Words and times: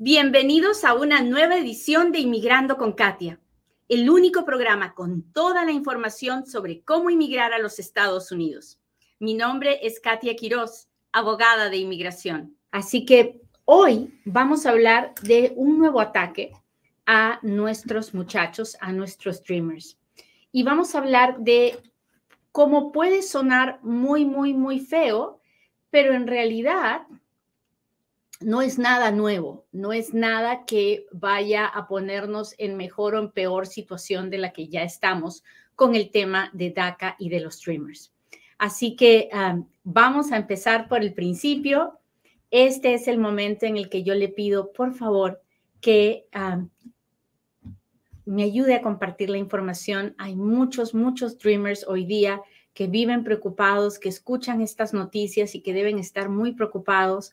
Bienvenidos 0.00 0.84
a 0.84 0.94
una 0.94 1.22
nueva 1.22 1.56
edición 1.56 2.12
de 2.12 2.20
Inmigrando 2.20 2.76
con 2.76 2.92
Katia, 2.92 3.40
el 3.88 4.08
único 4.08 4.44
programa 4.44 4.94
con 4.94 5.24
toda 5.32 5.64
la 5.64 5.72
información 5.72 6.46
sobre 6.46 6.82
cómo 6.82 7.10
inmigrar 7.10 7.52
a 7.52 7.58
los 7.58 7.80
Estados 7.80 8.30
Unidos. 8.30 8.78
Mi 9.18 9.34
nombre 9.34 9.84
es 9.84 9.98
Katia 9.98 10.36
Quiroz, 10.36 10.86
abogada 11.10 11.68
de 11.68 11.78
inmigración. 11.78 12.56
Así 12.70 13.04
que 13.04 13.40
hoy 13.64 14.16
vamos 14.24 14.66
a 14.66 14.70
hablar 14.70 15.14
de 15.22 15.52
un 15.56 15.78
nuevo 15.78 16.00
ataque 16.00 16.52
a 17.04 17.40
nuestros 17.42 18.14
muchachos, 18.14 18.76
a 18.80 18.92
nuestros 18.92 19.38
streamers. 19.38 19.98
Y 20.52 20.62
vamos 20.62 20.94
a 20.94 20.98
hablar 20.98 21.40
de 21.40 21.76
cómo 22.52 22.92
puede 22.92 23.20
sonar 23.22 23.80
muy, 23.82 24.24
muy, 24.24 24.54
muy 24.54 24.78
feo, 24.78 25.40
pero 25.90 26.14
en 26.14 26.28
realidad 26.28 27.02
no 28.40 28.62
es 28.62 28.78
nada 28.78 29.10
nuevo, 29.10 29.66
no 29.72 29.92
es 29.92 30.14
nada 30.14 30.64
que 30.64 31.06
vaya 31.10 31.66
a 31.66 31.88
ponernos 31.88 32.54
en 32.58 32.76
mejor 32.76 33.14
o 33.14 33.18
en 33.18 33.30
peor 33.32 33.66
situación 33.66 34.30
de 34.30 34.38
la 34.38 34.52
que 34.52 34.68
ya 34.68 34.82
estamos 34.82 35.42
con 35.74 35.94
el 35.94 36.10
tema 36.10 36.50
de 36.52 36.70
DACA 36.70 37.16
y 37.18 37.28
de 37.30 37.40
los 37.40 37.56
streamers. 37.56 38.12
Así 38.58 38.96
que 38.96 39.28
vamos 39.84 40.32
a 40.32 40.36
empezar 40.36 40.88
por 40.88 41.02
el 41.02 41.14
principio. 41.14 41.98
Este 42.50 42.94
es 42.94 43.08
el 43.08 43.18
momento 43.18 43.66
en 43.66 43.76
el 43.76 43.88
que 43.88 44.02
yo 44.02 44.14
le 44.14 44.28
pido, 44.28 44.72
por 44.72 44.94
favor, 44.94 45.40
que 45.80 46.26
me 48.24 48.42
ayude 48.42 48.74
a 48.74 48.82
compartir 48.82 49.30
la 49.30 49.38
información. 49.38 50.14
Hay 50.18 50.36
muchos, 50.36 50.94
muchos 50.94 51.38
dreamers 51.38 51.86
hoy 51.86 52.04
día 52.04 52.42
que 52.74 52.86
viven 52.86 53.24
preocupados, 53.24 53.98
que 53.98 54.08
escuchan 54.08 54.60
estas 54.60 54.92
noticias 54.92 55.54
y 55.54 55.60
que 55.62 55.72
deben 55.72 55.98
estar 55.98 56.28
muy 56.28 56.52
preocupados 56.52 57.32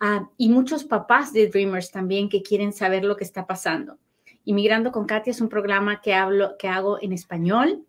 Ah, 0.00 0.28
y 0.36 0.48
muchos 0.48 0.84
papás 0.84 1.32
de 1.32 1.48
Dreamers 1.48 1.90
también 1.90 2.28
que 2.28 2.42
quieren 2.42 2.72
saber 2.72 3.04
lo 3.04 3.16
que 3.16 3.24
está 3.24 3.46
pasando. 3.46 3.98
Inmigrando 4.44 4.92
con 4.92 5.06
Katia 5.06 5.32
es 5.32 5.40
un 5.40 5.48
programa 5.48 6.00
que, 6.00 6.14
hablo, 6.14 6.56
que 6.56 6.68
hago 6.68 7.02
en 7.02 7.12
español, 7.12 7.84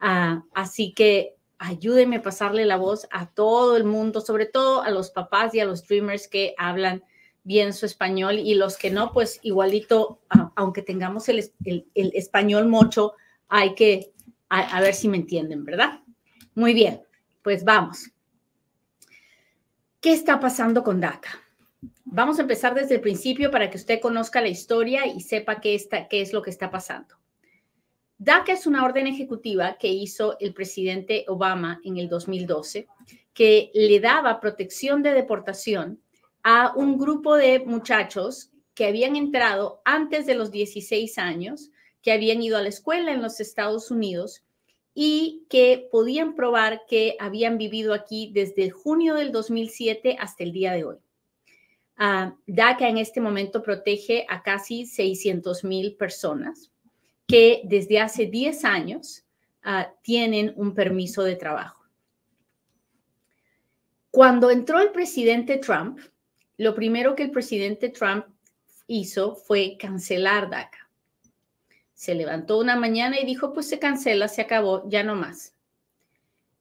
ah, 0.00 0.42
así 0.52 0.92
que 0.92 1.36
ayúdenme 1.58 2.16
a 2.16 2.22
pasarle 2.22 2.64
la 2.64 2.76
voz 2.76 3.06
a 3.10 3.30
todo 3.30 3.76
el 3.76 3.84
mundo, 3.84 4.20
sobre 4.20 4.46
todo 4.46 4.82
a 4.82 4.90
los 4.90 5.10
papás 5.10 5.54
y 5.54 5.60
a 5.60 5.64
los 5.64 5.86
Dreamers 5.86 6.28
que 6.28 6.54
hablan 6.58 7.02
bien 7.44 7.72
su 7.72 7.86
español 7.86 8.38
y 8.38 8.54
los 8.54 8.76
que 8.76 8.90
no, 8.90 9.12
pues 9.12 9.40
igualito, 9.42 10.20
aunque 10.54 10.82
tengamos 10.82 11.28
el, 11.28 11.50
español 11.94 12.68
mocho, 12.68 13.14
hay 13.48 13.74
que, 13.74 14.12
a 14.50 14.80
ver 14.80 14.94
si 14.94 15.08
me 15.08 15.16
entienden, 15.16 15.64
¿verdad? 15.64 16.00
Muy 16.54 16.74
bien, 16.74 17.00
pues 17.42 17.64
vamos. 17.64 18.10
¿Qué 20.00 20.12
está 20.12 20.38
pasando 20.38 20.84
con 20.84 21.00
DACA? 21.00 21.42
Vamos 22.04 22.38
a 22.38 22.42
empezar 22.42 22.72
desde 22.72 22.94
el 22.94 23.00
principio 23.00 23.50
para 23.50 23.68
que 23.68 23.78
usted 23.78 24.00
conozca 24.00 24.40
la 24.40 24.46
historia 24.46 25.08
y 25.08 25.20
sepa 25.20 25.60
qué, 25.60 25.74
es 25.74 26.32
lo 26.32 26.40
que 26.40 26.50
está 26.50 26.70
pasando. 26.70 27.16
DACA 28.16 28.52
es 28.52 28.68
una 28.68 28.84
orden 28.84 29.08
ejecutiva 29.08 29.76
que 29.76 29.88
hizo 29.88 30.38
el 30.38 30.54
presidente 30.54 31.24
Obama 31.26 31.80
en 31.82 31.96
el 31.96 32.08
2012 32.08 32.86
que 33.34 33.72
le 33.74 33.98
daba 33.98 34.40
protección 34.40 35.02
de 35.02 35.14
deportación 35.14 36.00
a 36.44 36.72
un 36.76 36.96
grupo 36.96 37.34
de 37.34 37.58
muchachos 37.58 38.52
que 38.74 38.86
habían 38.86 39.16
entrado 39.16 39.82
antes 39.84 40.26
de 40.26 40.36
los 40.36 40.52
16 40.52 41.18
años, 41.18 41.72
que 42.02 42.12
habían 42.12 42.40
ido 42.40 42.56
a 42.56 42.62
la 42.62 42.68
escuela 42.68 43.10
en 43.10 43.20
los 43.20 43.40
Estados 43.40 43.90
Unidos 43.90 44.44
y 45.00 45.46
que 45.48 45.86
podían 45.92 46.34
probar 46.34 46.84
que 46.88 47.14
habían 47.20 47.56
vivido 47.56 47.94
aquí 47.94 48.32
desde 48.34 48.70
junio 48.70 49.14
del 49.14 49.30
2007 49.30 50.16
hasta 50.18 50.42
el 50.42 50.50
día 50.50 50.72
de 50.72 50.82
hoy. 50.82 50.96
Uh, 52.00 52.34
DACA 52.48 52.88
en 52.88 52.98
este 52.98 53.20
momento 53.20 53.62
protege 53.62 54.26
a 54.28 54.42
casi 54.42 54.86
600 54.86 55.62
mil 55.62 55.94
personas 55.94 56.72
que 57.28 57.60
desde 57.62 58.00
hace 58.00 58.26
10 58.26 58.64
años 58.64 59.24
ah, 59.62 59.88
tienen 60.02 60.52
un 60.56 60.74
permiso 60.74 61.22
de 61.22 61.36
trabajo. 61.36 61.84
Cuando 64.10 64.50
entró 64.50 64.80
el 64.80 64.90
presidente 64.90 65.58
Trump, 65.58 66.00
lo 66.56 66.74
primero 66.74 67.14
que 67.14 67.22
el 67.22 67.30
presidente 67.30 67.90
Trump 67.90 68.24
hizo 68.88 69.36
fue 69.36 69.76
cancelar 69.78 70.50
DACA 70.50 70.87
se 71.98 72.14
levantó 72.14 72.60
una 72.60 72.76
mañana 72.76 73.18
y 73.18 73.26
dijo, 73.26 73.52
pues 73.52 73.68
se 73.68 73.80
cancela, 73.80 74.28
se 74.28 74.40
acabó, 74.40 74.88
ya 74.88 75.02
no 75.02 75.16
más. 75.16 75.56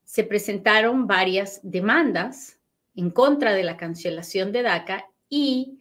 Se 0.04 0.24
presentaron 0.24 1.06
varias 1.06 1.60
demandas 1.62 2.58
en 2.96 3.12
contra 3.12 3.54
de 3.54 3.62
la 3.62 3.78
cancelación 3.78 4.52
de 4.52 4.64
DACA 4.64 5.12
y 5.30 5.78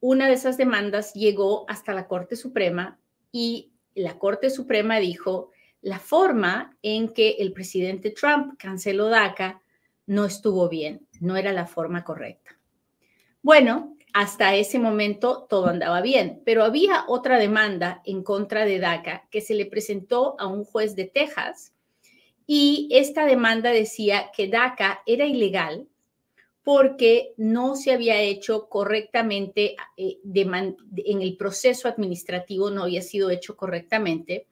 una 0.00 0.26
de 0.26 0.32
esas 0.32 0.56
demandas 0.56 1.14
llegó 1.14 1.70
hasta 1.70 1.94
la 1.94 2.08
Corte 2.08 2.34
Suprema 2.34 2.98
y 3.30 3.70
la 3.94 4.18
Corte 4.18 4.50
Suprema 4.50 4.98
dijo, 4.98 5.52
la 5.82 6.00
forma 6.00 6.76
en 6.82 7.10
que 7.10 7.36
el 7.38 7.52
presidente 7.52 8.10
Trump 8.10 8.54
canceló 8.58 9.06
DACA 9.06 9.62
no 10.06 10.24
estuvo 10.24 10.68
bien, 10.68 11.06
no 11.20 11.36
era 11.36 11.52
la 11.52 11.68
forma 11.68 12.02
correcta. 12.02 12.58
Bueno, 13.40 13.96
hasta 14.16 14.54
ese 14.54 14.78
momento 14.78 15.46
todo 15.46 15.66
andaba 15.66 16.00
bien, 16.00 16.40
pero 16.46 16.64
había 16.64 17.04
otra 17.06 17.38
demanda 17.38 18.00
en 18.06 18.22
contra 18.22 18.64
de 18.64 18.78
DACA 18.78 19.28
que 19.30 19.42
se 19.42 19.52
le 19.52 19.66
presentó 19.66 20.36
a 20.38 20.46
un 20.46 20.64
juez 20.64 20.96
de 20.96 21.04
Texas 21.04 21.74
y 22.46 22.88
esta 22.92 23.26
demanda 23.26 23.72
decía 23.72 24.30
que 24.34 24.48
DACA 24.48 25.02
era 25.04 25.26
ilegal 25.26 25.86
porque 26.62 27.34
no 27.36 27.76
se 27.76 27.92
había 27.92 28.18
hecho 28.22 28.70
correctamente 28.70 29.76
eh, 29.98 30.16
en 30.24 31.20
el 31.20 31.36
proceso 31.36 31.86
administrativo, 31.86 32.70
no 32.70 32.84
había 32.84 33.02
sido 33.02 33.28
hecho 33.28 33.54
correctamente, 33.54 34.46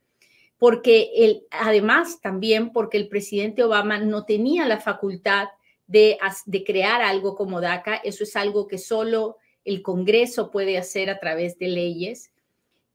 porque 0.58 1.10
el, 1.16 1.46
además 1.50 2.20
también 2.20 2.70
porque 2.70 2.98
el 2.98 3.08
presidente 3.08 3.64
Obama 3.64 3.96
no 3.96 4.26
tenía 4.26 4.66
la 4.66 4.78
facultad 4.78 5.48
de, 5.86 6.18
de 6.44 6.64
crear 6.64 7.00
algo 7.00 7.34
como 7.34 7.62
DACA, 7.62 7.96
eso 7.96 8.24
es 8.24 8.36
algo 8.36 8.68
que 8.68 8.76
solo 8.76 9.38
el 9.64 9.82
Congreso 9.82 10.50
puede 10.50 10.78
hacer 10.78 11.10
a 11.10 11.18
través 11.18 11.58
de 11.58 11.68
leyes. 11.68 12.32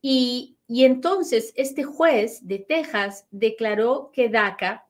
Y, 0.01 0.55
entonces 0.67 1.51
este 1.55 1.83
juez 1.83 2.45
de 2.47 2.59
Texas 2.59 3.25
declaró 3.31 4.11
que 4.13 4.29
DACA 4.29 4.87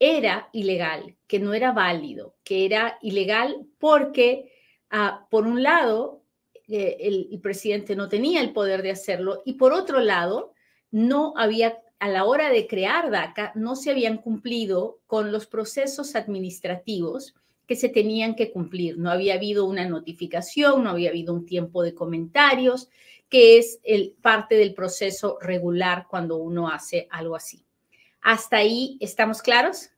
era 0.00 0.48
ilegal, 0.52 1.16
que 1.28 1.38
no 1.38 1.54
era 1.54 1.70
válido, 1.70 2.34
que 2.42 2.64
era 2.64 2.98
ilegal 3.02 3.66
porque, 3.78 4.52
ah, 4.90 5.28
por 5.30 5.46
un 5.46 5.62
lado, 5.62 6.24
eh, 6.66 6.96
el, 7.00 7.40
presidente 7.40 7.94
no 7.94 8.08
tenía 8.08 8.40
el 8.40 8.52
poder 8.52 8.82
de 8.82 8.90
hacerlo 8.90 9.42
y 9.44 9.54
por 9.54 9.72
otro 9.72 10.00
lado, 10.00 10.54
no 10.90 11.34
había, 11.36 11.80
a 12.00 12.08
la 12.08 12.24
hora 12.24 12.50
de 12.50 12.66
crear 12.66 13.10
DACA, 13.10 13.52
no 13.54 13.76
se 13.76 13.92
habían 13.92 14.18
cumplido 14.18 15.00
con 15.06 15.30
los 15.30 15.46
procesos 15.46 16.16
administrativos 16.16 17.34
que 17.72 17.76
se 17.76 17.88
tenían 17.88 18.34
que 18.34 18.52
cumplir. 18.52 18.98
No 18.98 19.10
había 19.10 19.32
habido 19.32 19.64
una 19.64 19.88
notificación, 19.88 20.84
no 20.84 20.90
había 20.90 21.08
habido 21.08 21.32
un 21.32 21.46
tiempo 21.46 21.82
de 21.82 21.94
comentarios, 21.94 22.90
que 23.30 23.56
es 23.56 23.80
el, 23.82 24.14
parte 24.20 24.56
del 24.56 24.74
proceso 24.74 25.38
regular 25.40 26.06
cuando 26.06 26.36
uno 26.36 26.68
hace 26.68 27.08
algo 27.10 27.34
así. 27.34 27.64
¿Hasta 28.20 28.58
ahí 28.58 28.98
estamos 29.00 29.40
claros? 29.40 29.88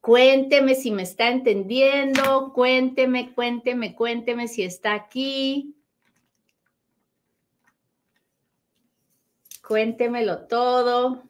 Cuénteme 0.00 0.74
si 0.74 0.90
me 0.90 1.04
está 1.04 1.28
entendiendo, 1.28 2.52
cuénteme, 2.52 3.32
cuénteme, 3.32 3.94
cuénteme 3.94 4.48
si 4.48 4.64
está 4.64 4.94
aquí. 4.94 5.76
Cuéntemelo 9.64 10.48
todo. 10.48 11.22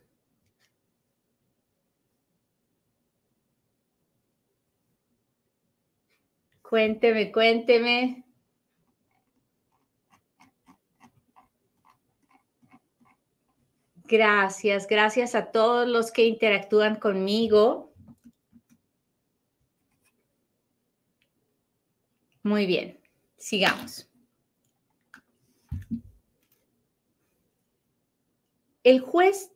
Cuénteme, 6.73 7.31
cuénteme. 7.31 8.25
Gracias, 14.05 14.87
gracias 14.87 15.35
a 15.35 15.51
todos 15.53 15.87
los 15.87 16.11
que 16.11 16.25
interactúan 16.25 16.97
conmigo. 16.97 17.93
Muy 22.43 22.65
bien, 22.65 22.99
sigamos. 23.37 24.09
El 28.83 29.01
juez 29.01 29.53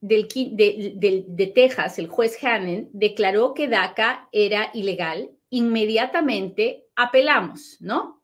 de, 0.00 0.94
de, 1.28 1.46
Texas, 1.48 1.98
el 1.98 2.08
juez 2.08 2.42
Hannon, 2.42 2.88
declaró 2.94 3.52
que 3.52 3.68
DACA 3.68 4.30
era 4.32 4.70
ilegal 4.72 5.30
inmediatamente 5.54 6.88
apelamos, 6.96 7.76
¿no? 7.80 8.20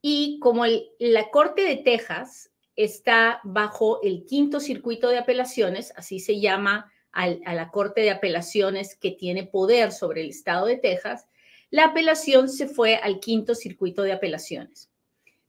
Y 0.00 0.38
como 0.40 0.64
la 0.98 1.30
Corte 1.30 1.62
de 1.62 1.76
Texas 1.76 2.50
está 2.76 3.40
bajo 3.44 4.00
el 4.02 4.24
quinto 4.24 4.58
circuito 4.58 5.08
de 5.08 5.18
apelaciones, 5.18 5.92
así 5.96 6.18
se 6.18 6.40
llama 6.40 6.90
a 7.12 7.54
la 7.54 7.70
Corte 7.70 8.02
de 8.02 8.10
Apelaciones 8.10 8.94
que 8.94 9.10
tiene 9.10 9.44
poder 9.44 9.90
sobre 9.90 10.20
el 10.20 10.30
Estado 10.30 10.66
de 10.66 10.76
Texas, 10.76 11.26
la 11.70 11.86
apelación 11.86 12.48
se 12.48 12.68
fue 12.68 12.96
al 12.96 13.20
quinto 13.20 13.54
circuito 13.54 14.02
de 14.02 14.12
apelaciones. 14.12 14.90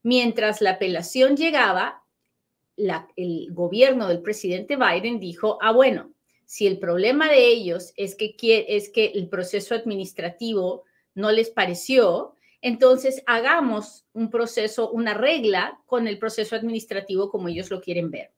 Mientras 0.02 0.60
la 0.60 0.72
apelación 0.72 1.36
llegaba, 1.36 2.04
el 3.16 3.48
gobierno 3.52 4.08
del 4.08 4.22
presidente 4.22 4.76
Biden 4.76 5.20
dijo, 5.20 5.58
ah, 5.60 5.72
bueno, 5.72 6.12
si 6.46 6.66
el 6.66 6.78
problema 6.78 7.28
de 7.28 7.46
ellos 7.46 7.92
es 7.96 8.14
que, 8.14 8.34
es 8.68 8.88
que 8.88 9.12
el 9.14 9.28
proceso 9.28 9.74
administrativo 9.74 10.84
no 11.18 11.32
les 11.32 11.50
pareció, 11.50 12.34
entonces 12.62 13.22
hagamos 13.26 14.06
un 14.12 14.30
proceso, 14.30 14.90
una 14.90 15.14
regla 15.14 15.80
con 15.84 16.06
el 16.06 16.18
proceso 16.18 16.54
administrativo 16.54 17.28
como 17.28 17.48
ellos 17.48 17.70
lo 17.70 17.80
quieren 17.80 18.10
ver. 18.10 18.30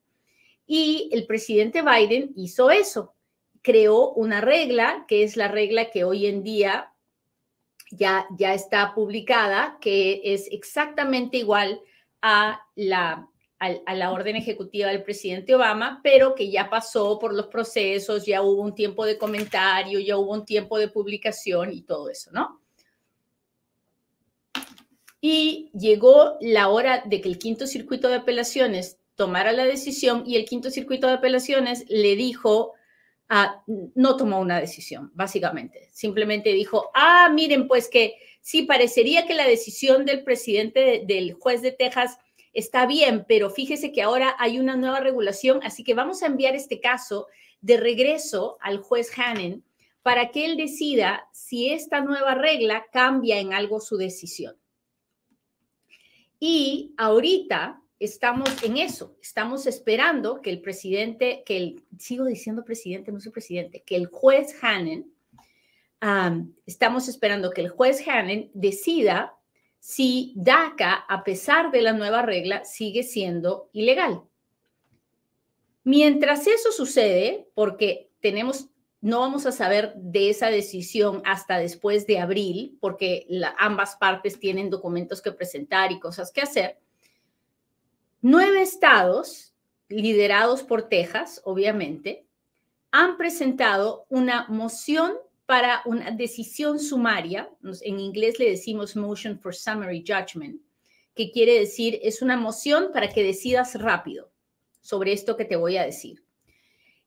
Y 0.66 1.10
el 1.12 1.26
presidente 1.26 1.82
Biden 1.82 2.32
hizo 2.36 2.70
eso, 2.70 3.14
creó 3.60 4.12
una 4.12 4.40
regla, 4.40 5.04
que 5.08 5.24
es 5.24 5.36
la 5.36 5.48
regla 5.48 5.90
que 5.90 6.04
hoy 6.04 6.26
en 6.26 6.42
día 6.42 6.92
ya, 7.90 8.26
ya 8.38 8.54
está 8.54 8.94
publicada, 8.94 9.76
que 9.80 10.22
es 10.24 10.48
exactamente 10.50 11.36
igual 11.36 11.82
a 12.22 12.62
la, 12.76 13.28
a, 13.58 13.94
la 13.94 14.10
orden 14.10 14.36
ejecutiva 14.36 14.88
del 14.88 15.02
presidente 15.02 15.54
Obama, 15.54 16.00
pero 16.02 16.34
que 16.34 16.50
ya 16.50 16.70
pasó 16.70 17.18
por 17.18 17.34
los 17.34 17.48
procesos, 17.48 18.24
ya 18.24 18.40
hubo 18.40 18.62
un 18.62 18.74
tiempo 18.74 19.04
de 19.04 19.18
comentario, 19.18 20.00
ya 20.00 20.16
hubo 20.16 20.32
un 20.32 20.46
tiempo 20.46 20.78
de 20.78 20.88
publicación 20.88 21.72
y 21.72 21.82
todo 21.82 22.08
eso, 22.08 22.30
¿no? 22.32 22.59
Y 25.20 25.70
llegó 25.74 26.36
la 26.40 26.68
hora 26.68 27.02
de 27.04 27.20
que 27.20 27.28
el 27.28 27.38
quinto 27.38 27.66
circuito 27.66 28.08
de 28.08 28.16
apelaciones 28.16 28.98
tomara 29.14 29.52
la 29.52 29.64
decisión 29.64 30.24
y 30.26 30.36
el 30.36 30.46
quinto 30.46 30.70
circuito 30.70 31.06
de 31.06 31.14
apelaciones 31.14 31.84
le 31.88 32.16
dijo 32.16 32.74
no 33.94 34.16
tomó 34.16 34.40
una 34.40 34.60
decisión, 34.60 35.12
básicamente. 35.14 35.88
Simplemente 35.92 36.52
dijo, 36.52 36.90
ah, 36.94 37.30
miren, 37.32 37.68
pues 37.68 37.88
que 37.88 38.16
sí, 38.40 38.62
parecería 38.62 39.26
que 39.26 39.34
la 39.34 39.46
decisión 39.46 40.04
del 40.04 40.24
presidente 40.24 41.04
del 41.06 41.34
juez 41.34 41.62
de 41.62 41.70
Texas 41.70 42.18
está 42.52 42.86
bien, 42.86 43.24
pero 43.28 43.50
fíjese 43.50 43.92
que 43.92 44.02
ahora 44.02 44.34
hay 44.38 44.58
una 44.58 44.76
nueva 44.76 44.98
regulación, 44.98 45.60
así 45.62 45.84
que 45.84 45.94
vamos 45.94 46.22
a 46.22 46.26
enviar 46.26 46.56
este 46.56 46.80
caso 46.80 47.28
de 47.60 47.76
regreso 47.76 48.58
al 48.60 48.78
juez 48.78 49.16
Hannon 49.16 49.62
para 50.02 50.30
que 50.30 50.46
él 50.46 50.56
decida 50.56 51.28
si 51.32 51.70
esta 51.70 52.00
nueva 52.00 52.34
regla 52.34 52.86
cambia 52.92 53.38
en 53.38 53.52
algo 53.52 53.80
su 53.80 53.96
decisión. 53.96 54.56
Y 56.40 56.94
ahorita 56.96 57.82
estamos 57.98 58.62
en 58.62 58.78
eso, 58.78 59.14
estamos 59.20 59.66
esperando 59.66 60.40
que 60.40 60.48
el 60.48 60.62
presidente, 60.62 61.42
que 61.44 61.56
el, 61.58 61.84
sigo 61.98 62.24
diciendo 62.24 62.64
presidente, 62.64 63.12
no 63.12 63.20
soy 63.20 63.30
presidente, 63.30 63.82
que 63.84 63.94
el 63.94 64.06
juez 64.06 64.56
Hannon, 64.62 65.12
estamos 66.64 67.08
esperando 67.08 67.50
que 67.50 67.60
el 67.60 67.68
juez 67.68 68.02
Hannon 68.08 68.50
decida 68.54 69.36
si 69.80 70.32
DACA, 70.34 70.94
a 70.94 71.24
pesar 71.24 71.70
de 71.70 71.82
la 71.82 71.92
nueva 71.92 72.22
regla, 72.22 72.64
sigue 72.64 73.02
siendo 73.02 73.68
ilegal. 73.74 74.22
Mientras 75.84 76.46
eso 76.46 76.72
sucede, 76.72 77.48
porque 77.54 78.10
tenemos, 78.20 78.69
no 79.00 79.20
vamos 79.20 79.46
a 79.46 79.52
saber 79.52 79.94
de 79.96 80.30
esa 80.30 80.48
decisión 80.48 81.22
hasta 81.24 81.58
después 81.58 82.06
de 82.06 82.18
abril, 82.18 82.76
porque 82.80 83.26
ambas 83.58 83.96
partes 83.96 84.38
tienen 84.38 84.70
documentos 84.70 85.22
que 85.22 85.32
presentar 85.32 85.90
y 85.92 86.00
cosas 86.00 86.30
que 86.30 86.42
hacer, 86.42 86.78
Nueve 88.22 88.60
estados, 88.60 89.54
liderados 89.88 90.62
por 90.62 90.90
Texas, 90.90 91.40
obviamente, 91.44 92.26
han 92.90 93.16
presentado 93.16 94.04
una 94.10 94.46
moción 94.48 95.14
para 95.46 95.80
una 95.86 96.10
decisión 96.10 96.78
sumaria, 96.78 97.48
en 97.80 97.98
inglés 97.98 98.38
le 98.38 98.50
decimos 98.50 98.94
motion 98.94 99.38
for 99.38 99.54
summary 99.54 100.04
judgment, 100.06 100.60
que 101.14 101.32
quiere 101.32 101.58
decir 101.58 101.98
es 102.02 102.20
una 102.20 102.36
moción 102.36 102.90
para 102.92 103.08
que 103.08 103.24
decidas 103.24 103.80
rápido 103.80 104.30
sobre 104.82 105.14
esto 105.14 105.38
que 105.38 105.46
te 105.46 105.56
voy 105.56 105.78
a 105.78 105.86
decir. 105.86 106.22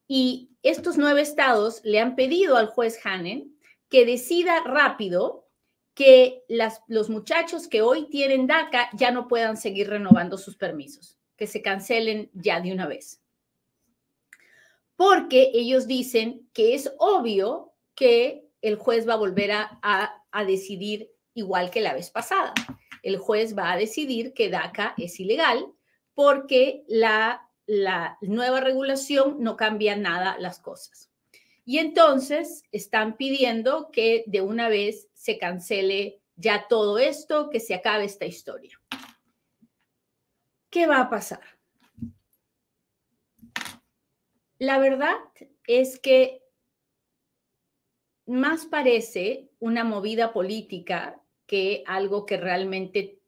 Y 0.07 0.51
estos 0.63 0.97
nueve 0.97 1.21
estados 1.21 1.81
le 1.83 1.99
han 1.99 2.15
pedido 2.15 2.57
al 2.57 2.67
juez 2.67 2.99
Hannon 3.03 3.53
que 3.89 4.05
decida 4.05 4.61
rápido 4.63 5.43
que 5.93 6.43
los 6.87 7.09
muchachos 7.09 7.67
que 7.67 7.81
hoy 7.81 8.09
tienen 8.09 8.47
DACA 8.47 8.89
ya 8.93 9.11
no 9.11 9.27
puedan 9.27 9.57
seguir 9.57 9.89
renovando 9.89 10.37
sus 10.37 10.55
permisos, 10.55 11.19
que 11.37 11.47
se 11.47 11.61
cancelen 11.61 12.31
ya 12.33 12.59
de 12.59 12.71
una 12.71 12.87
vez. 12.87 13.21
Porque 14.95 15.51
ellos 15.53 15.85
dicen 15.85 16.49
que 16.53 16.73
es 16.73 16.91
obvio 16.97 17.73
que 17.95 18.47
el 18.61 18.77
juez 18.77 19.07
va 19.07 19.13
a 19.13 19.17
volver 19.17 19.51
a, 19.51 20.19
decidir 20.47 21.11
igual 21.35 21.69
que 21.69 21.81
la 21.81 21.93
vez 21.93 22.09
pasada. 22.09 22.53
El 23.03 23.17
juez 23.17 23.55
va 23.55 23.73
a 23.73 23.77
decidir 23.77 24.33
que 24.33 24.49
DACA 24.49 24.95
es 24.97 25.19
ilegal 25.19 25.67
porque 26.15 26.83
la, 26.87 27.47
la 27.65 28.17
nueva 28.21 28.59
regulación 28.59 29.37
no 29.39 29.55
cambia 29.57 29.95
nada 29.95 30.37
las 30.39 30.59
cosas. 30.59 31.11
Y 31.65 31.77
entonces 31.77 32.63
están 32.71 33.15
pidiendo 33.15 33.89
que 33.91 34.23
de 34.27 34.41
una 34.41 34.67
vez 34.67 35.09
se 35.13 35.37
cancele 35.37 36.21
ya 36.35 36.67
todo 36.67 36.97
esto, 36.97 37.49
que 37.49 37.59
se 37.59 37.73
acabe 37.73 38.05
esta 38.05 38.25
historia. 38.25 38.79
¿Qué 40.69 40.87
va 40.87 40.99
a 40.99 41.09
pasar? 41.09 41.43
La 44.57 44.79
verdad 44.79 45.15
es 45.67 45.99
que 45.99 46.43
más 48.25 48.65
parece 48.65 49.49
una 49.59 49.83
movida 49.83 50.33
política 50.33 51.21
que 51.45 51.83
algo 51.85 52.25
que 52.25 52.37
realmente, 52.37 53.19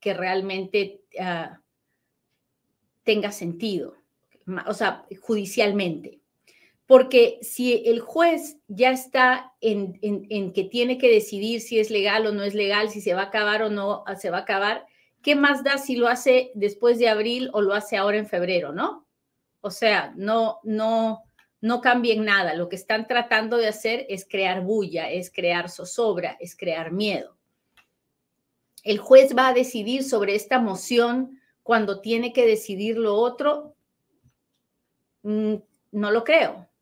que 0.00 0.14
realmente 0.14 1.04
ah, 1.20 1.61
tenga 3.04 3.32
sentido, 3.32 3.96
o 4.66 4.74
sea, 4.74 5.06
judicialmente. 5.20 6.20
Porque 6.86 7.38
si 7.42 7.84
el 7.86 8.00
juez 8.00 8.58
ya 8.68 8.90
está 8.90 9.52
en, 9.60 9.94
que 10.52 10.64
tiene 10.64 10.98
que 10.98 11.10
decidir 11.10 11.60
si 11.60 11.78
es 11.78 11.90
legal 11.90 12.26
o 12.26 12.32
no 12.32 12.42
es 12.42 12.54
legal, 12.54 12.90
si 12.90 13.00
se 13.00 13.14
va 13.14 13.22
a 13.22 13.26
acabar 13.26 13.62
o 13.62 13.70
no 13.70 14.04
se 14.18 14.30
va 14.30 14.38
a 14.38 14.42
acabar, 14.42 14.86
¿qué 15.22 15.34
más 15.34 15.64
da 15.64 15.78
si 15.78 15.96
lo 15.96 16.08
hace 16.08 16.50
después 16.54 16.98
de 16.98 17.08
abril 17.08 17.50
o 17.52 17.62
lo 17.62 17.74
hace 17.74 17.96
ahora 17.96 18.18
en 18.18 18.26
febrero, 18.26 18.72
no? 18.72 19.06
O 19.60 19.70
sea, 19.70 20.12
no, 20.16 20.58
no, 20.64 21.22
no 21.60 21.80
cambien 21.80 22.24
nada. 22.24 22.54
Lo 22.54 22.68
que 22.68 22.76
están 22.76 23.06
tratando 23.06 23.56
de 23.56 23.68
hacer 23.68 24.04
es 24.08 24.26
crear 24.28 24.62
bulla, 24.62 25.10
es 25.10 25.30
crear 25.30 25.70
zozobra, 25.70 26.36
es 26.40 26.56
crear 26.56 26.90
miedo. 26.92 27.36
El 28.82 28.98
juez 28.98 29.34
va 29.36 29.48
a 29.48 29.54
decidir 29.54 30.02
sobre 30.02 30.34
esta 30.34 30.58
moción 30.58 31.40
cuando 31.62 32.00
tiene 32.00 32.32
que 32.32 32.46
decidir 32.46 32.96
lo 32.98 33.14
otro. 33.14 33.74
Mm, 35.22 35.56
no 35.92 36.10
lo 36.10 36.24
creo 36.24 36.72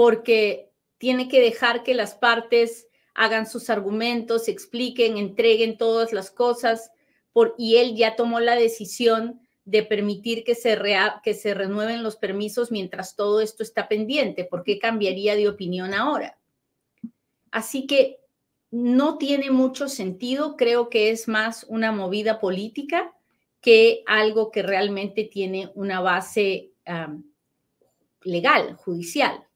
porque 0.00 0.72
tiene 0.96 1.28
que 1.28 1.42
dejar 1.42 1.82
que 1.82 1.92
las 1.92 2.14
partes 2.14 2.88
hagan 3.14 3.46
sus 3.46 3.68
argumentos, 3.68 4.48
expliquen, 4.48 5.18
entreguen 5.18 5.76
todas 5.76 6.14
las 6.14 6.30
cosas, 6.30 6.90
por, 7.34 7.54
y 7.58 7.76
él 7.76 7.96
ya 7.96 8.16
tomó 8.16 8.40
la 8.40 8.56
decisión 8.56 9.42
de 9.66 9.82
permitir 9.82 10.42
que 10.42 10.54
se, 10.54 10.78
que 11.22 11.34
se 11.34 11.52
renueven 11.52 12.02
los 12.02 12.16
permisos 12.16 12.72
mientras 12.72 13.14
todo 13.14 13.42
esto 13.42 13.62
está 13.62 13.88
pendiente. 13.88 14.44
¿Por 14.44 14.64
qué 14.64 14.78
cambiaría 14.78 15.36
de 15.36 15.50
opinión 15.50 15.92
ahora? 15.92 16.38
Así 17.50 17.86
que 17.86 18.20
no 18.70 19.18
tiene 19.18 19.50
mucho 19.50 19.86
sentido, 19.86 20.56
creo 20.56 20.88
que 20.88 21.10
es 21.10 21.28
más 21.28 21.66
una 21.68 21.92
movida 21.92 22.40
política 22.40 23.14
que 23.60 24.02
algo 24.06 24.50
que 24.50 24.62
realmente 24.62 25.24
tiene 25.24 25.70
una 25.74 26.00
base 26.00 26.72
legal, 28.22 28.74
judicial. 28.74 29.46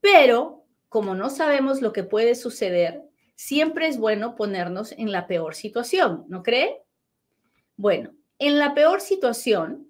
Pero 0.00 0.64
como 0.88 1.14
no 1.14 1.30
sabemos 1.30 1.80
lo 1.80 1.92
que 1.92 2.04
puede 2.04 2.34
suceder, 2.34 3.02
siempre 3.34 3.88
es 3.88 3.96
bueno 3.96 4.36
ponernos 4.36 4.92
en 4.92 5.10
la 5.10 5.26
peor 5.26 5.54
situación, 5.54 6.26
¿no 6.28 6.42
cree? 6.42 6.82
Bueno, 7.76 8.12
en 8.38 8.58
la 8.58 8.74
peor 8.74 9.00
situación, 9.00 9.88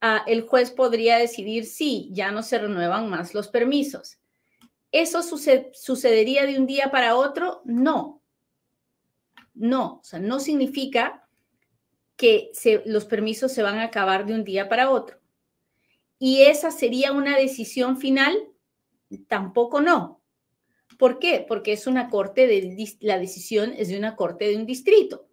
ah, 0.00 0.22
el 0.26 0.42
juez 0.42 0.70
podría 0.70 1.18
decidir 1.18 1.66
si 1.66 2.10
ya 2.12 2.30
no 2.30 2.42
se 2.42 2.58
renuevan 2.58 3.10
más 3.10 3.34
los 3.34 3.48
permisos. 3.48 4.18
¿Eso 4.92 5.22
sucedería 5.22 6.46
de 6.46 6.58
un 6.58 6.66
día 6.66 6.90
para 6.90 7.16
otro? 7.16 7.62
No. 7.64 8.22
No, 9.54 9.98
o 10.00 10.04
sea, 10.04 10.20
no 10.20 10.38
significa 10.38 11.25
que 12.16 12.50
los 12.86 13.04
permisos 13.04 13.52
se 13.52 13.62
van 13.62 13.78
a 13.78 13.84
acabar 13.84 14.26
de 14.26 14.34
un 14.34 14.44
día 14.44 14.68
para 14.68 14.90
otro. 14.90 15.18
Y 16.18 16.42
esa 16.42 16.70
sería 16.70 17.12
una 17.12 17.36
decisión 17.36 17.98
final 17.98 18.36
Tampoco 19.28 19.80
no. 19.80 20.20
¿Por 20.98 21.18
qué? 21.18 21.44
Porque 21.46 21.72
es 21.72 21.86
una 21.86 22.08
corte 22.08 22.46
de, 22.46 22.96
la 23.00 23.18
decisión 23.18 23.72
es 23.76 23.88
de 23.88 23.98
una 23.98 24.16
corte 24.16 24.48
de 24.48 24.56
un 24.56 24.66
distrito. 24.66 25.28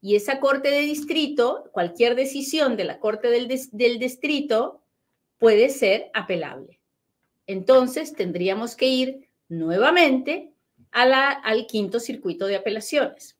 Y 0.00 0.14
esa 0.14 0.38
corte 0.38 0.70
de 0.70 0.80
distrito, 0.80 1.70
cualquier 1.72 2.14
decisión 2.14 2.76
de 2.76 2.84
la 2.84 3.00
corte 3.00 3.28
del, 3.28 3.48
del 3.72 3.98
distrito 3.98 4.82
puede 5.38 5.68
ser 5.70 6.10
apelable. 6.14 6.80
Entonces 7.46 8.12
tendríamos 8.12 8.76
que 8.76 8.86
ir 8.86 9.28
nuevamente 9.48 10.52
a 10.92 11.06
la, 11.06 11.30
al 11.30 11.66
quinto 11.66 11.98
circuito 11.98 12.46
de 12.46 12.56
apelaciones. 12.56 13.35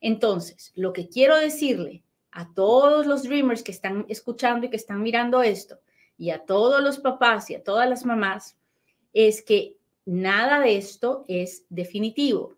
Entonces, 0.00 0.72
lo 0.74 0.92
que 0.92 1.08
quiero 1.08 1.36
decirle 1.36 2.02
a 2.30 2.52
todos 2.52 3.06
los 3.06 3.22
dreamers 3.22 3.62
que 3.62 3.72
están 3.72 4.04
escuchando 4.08 4.66
y 4.66 4.70
que 4.70 4.76
están 4.76 5.02
mirando 5.02 5.42
esto, 5.42 5.80
y 6.18 6.30
a 6.30 6.44
todos 6.44 6.82
los 6.82 6.98
papás 6.98 7.50
y 7.50 7.54
a 7.54 7.62
todas 7.62 7.88
las 7.88 8.04
mamás, 8.04 8.56
es 9.12 9.42
que 9.42 9.76
nada 10.04 10.60
de 10.60 10.76
esto 10.76 11.24
es 11.28 11.64
definitivo. 11.68 12.56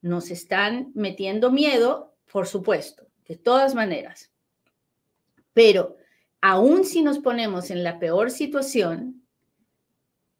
Nos 0.00 0.30
están 0.30 0.92
metiendo 0.94 1.50
miedo, 1.50 2.14
por 2.30 2.46
supuesto, 2.46 3.06
de 3.26 3.36
todas 3.36 3.74
maneras. 3.74 4.30
Pero 5.52 5.96
aún 6.40 6.84
si 6.84 7.02
nos 7.02 7.18
ponemos 7.18 7.70
en 7.70 7.84
la 7.84 7.98
peor 7.98 8.30
situación, 8.30 9.22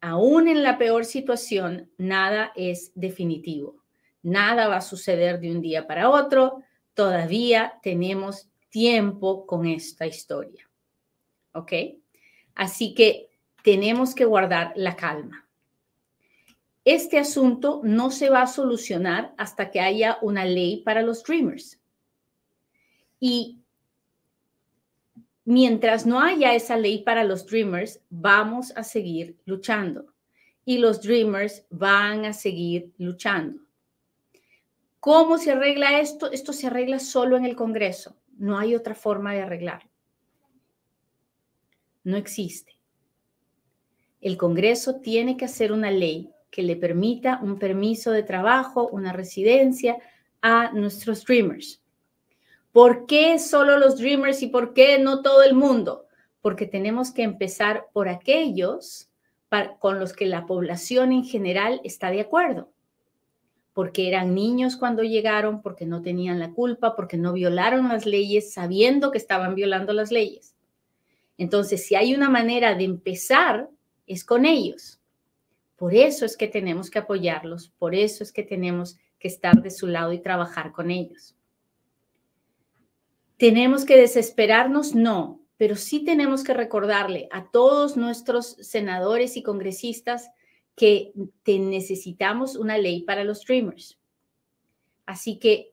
aún 0.00 0.48
en 0.48 0.62
la 0.62 0.76
peor 0.76 1.04
situación, 1.04 1.90
nada 1.96 2.52
es 2.56 2.92
definitivo. 2.94 3.83
Nada 4.24 4.68
va 4.68 4.78
a 4.78 4.80
suceder 4.80 5.38
de 5.38 5.50
un 5.50 5.60
día 5.60 5.86
para 5.86 6.08
otro. 6.08 6.62
Todavía 6.94 7.74
tenemos 7.82 8.48
tiempo 8.70 9.46
con 9.46 9.66
esta 9.66 10.06
historia. 10.06 10.68
¿Ok? 11.52 11.72
Así 12.54 12.94
que 12.94 13.28
tenemos 13.62 14.14
que 14.14 14.24
guardar 14.24 14.72
la 14.76 14.96
calma. 14.96 15.46
Este 16.86 17.18
asunto 17.18 17.82
no 17.84 18.10
se 18.10 18.30
va 18.30 18.42
a 18.42 18.46
solucionar 18.46 19.34
hasta 19.36 19.70
que 19.70 19.80
haya 19.80 20.18
una 20.22 20.46
ley 20.46 20.82
para 20.82 21.02
los 21.02 21.22
dreamers. 21.22 21.78
Y 23.20 23.58
mientras 25.44 26.06
no 26.06 26.20
haya 26.20 26.54
esa 26.54 26.78
ley 26.78 27.02
para 27.02 27.24
los 27.24 27.44
dreamers, 27.44 28.00
vamos 28.08 28.72
a 28.74 28.84
seguir 28.84 29.36
luchando. 29.44 30.06
Y 30.64 30.78
los 30.78 31.02
dreamers 31.02 31.66
van 31.68 32.24
a 32.24 32.32
seguir 32.32 32.90
luchando. 32.96 33.63
¿Cómo 35.04 35.36
se 35.36 35.52
arregla 35.52 36.00
esto? 36.00 36.32
Esto 36.32 36.54
se 36.54 36.66
arregla 36.66 36.98
solo 36.98 37.36
en 37.36 37.44
el 37.44 37.54
Congreso. 37.56 38.16
No 38.38 38.58
hay 38.58 38.74
otra 38.74 38.94
forma 38.94 39.34
de 39.34 39.42
arreglarlo. 39.42 39.90
No 42.04 42.16
existe. 42.16 42.80
El 44.22 44.38
Congreso 44.38 45.02
tiene 45.02 45.36
que 45.36 45.44
hacer 45.44 45.72
una 45.72 45.90
ley 45.90 46.30
que 46.50 46.62
le 46.62 46.74
permita 46.76 47.38
un 47.42 47.58
permiso 47.58 48.12
de 48.12 48.22
trabajo, 48.22 48.88
una 48.88 49.12
residencia 49.12 49.98
a 50.40 50.72
nuestros 50.72 51.26
dreamers. 51.26 51.82
¿Por 52.72 53.04
qué 53.04 53.38
solo 53.38 53.76
los 53.76 53.98
Dreamers 53.98 54.40
y 54.40 54.46
por 54.46 54.72
qué 54.72 54.98
no 54.98 55.20
todo 55.20 55.42
el 55.42 55.52
mundo? 55.52 56.06
Porque 56.40 56.64
tenemos 56.64 57.12
que 57.12 57.24
empezar 57.24 57.88
por 57.92 58.08
aquellos 58.08 59.10
con 59.80 60.00
los 60.00 60.14
que 60.14 60.24
la 60.24 60.46
población 60.46 61.12
en 61.12 61.24
general 61.24 61.82
está 61.84 62.10
de 62.10 62.22
acuerdo. 62.22 62.73
Porque 63.74 64.08
eran 64.08 64.34
niños 64.34 64.76
cuando 64.76 65.02
llegaron, 65.02 65.60
porque 65.60 65.84
no 65.84 66.00
tenían 66.00 66.38
la 66.38 66.52
culpa, 66.52 66.96
porque 66.96 67.18
no 67.18 67.34
violaron 67.34 67.88
las 67.88 68.06
leyes 68.06 68.54
sabiendo 68.54 69.10
que 69.10 69.18
estaban 69.18 69.54
violando 69.54 69.92
las 69.92 70.10
leyes. 70.10 70.54
Entonces, 71.36 71.84
si 71.84 71.94
hay 71.94 72.14
una 72.14 72.30
manera 72.30 72.74
de 72.74 72.84
empezar, 72.84 73.68
es 74.06 74.24
con 74.24 74.46
ellos. 74.46 75.00
Por 75.76 75.94
eso 75.94 76.24
es 76.24 76.36
que 76.36 76.48
tenemos 76.48 76.88
que 76.88 77.00
apoyarlos, 77.00 77.68
por 77.78 77.94
eso 77.94 78.22
es 78.22 78.32
que 78.32 78.42
tenemos 78.42 78.96
que 79.18 79.28
estar 79.28 79.60
de 79.60 79.70
su 79.70 79.86
lado 79.86 80.12
y 80.12 80.20
trabajar 80.20 80.72
con 80.72 80.90
ellos. 80.90 81.34
¿Tenemos 83.36 83.84
que 83.84 83.96
desesperarnos? 83.96 84.94
No, 84.94 85.40
pero 85.56 85.76
sí 85.76 86.04
tenemos 86.04 86.44
que 86.44 86.54
recordarle 86.54 87.28
a 87.32 87.50
todos 87.50 87.96
nuestros 87.96 88.56
senadores 88.60 89.36
y 89.36 89.42
congresistas 89.42 90.30
que 90.76 91.12
necesitamos 91.46 92.56
una 92.56 92.78
ley 92.78 93.02
para 93.02 93.24
los 93.24 93.40
streamers. 93.40 93.98
Así 95.06 95.38
que 95.38 95.72